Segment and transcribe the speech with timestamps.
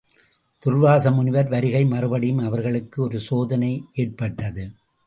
[0.65, 3.85] துர்வாசமுனிவர் வருகை மறுபடியும் அவர்களுக்கு ஒரு சோதனை
[3.93, 4.69] ஏற்பட்டது.